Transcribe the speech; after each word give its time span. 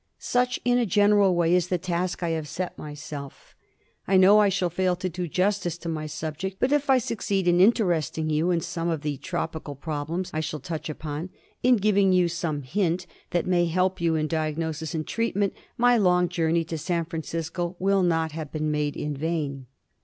Such 0.17 0.59
in 0.65 0.79
a 0.79 0.85
general 0.87 1.35
way 1.35 1.53
is 1.53 1.67
the 1.67 1.77
task 1.77 2.23
I 2.23 2.29
have 2.29 2.47
set 2.47 2.75
myself. 2.75 3.55
I 4.07 4.17
know 4.17 4.39
I 4.39 4.49
shall 4.49 4.71
fail 4.71 4.95
to 4.95 5.09
do 5.09 5.27
justice 5.27 5.77
to 5.77 5.89
my 5.89 6.07
subject; 6.07 6.57
but 6.59 6.71
if 6.71 6.89
I 6.89 6.97
succeed 6.97 7.47
in 7.47 7.61
interesting 7.61 8.27
you 8.27 8.49
in 8.49 8.61
some 8.61 8.89
of 8.89 9.01
the 9.01 9.17
tropical 9.17 9.75
problems 9.75 10.31
I 10.33 10.39
shall 10.39 10.59
touch 10.59 10.89
upon, 10.89 11.29
in 11.61 11.75
giving 11.75 12.11
you 12.13 12.29
some 12.29 12.63
hint 12.63 13.05
that 13.29 13.45
may 13.45 13.67
help 13.67 14.01
you 14.01 14.15
in 14.15 14.25
diagnosis 14.25 14.95
and 14.95 15.05
treatment, 15.05 15.53
my 15.77 15.97
long 15.99 16.29
journey 16.29 16.63
to 16.63 16.79
San 16.79 17.05
Francisco 17.05 17.75
will 17.77 18.01
not 18.01 18.31
have 18.31 18.51
been 18.51 18.71
made 18.71 18.97
in 18.97 19.15
vain. 19.15 19.67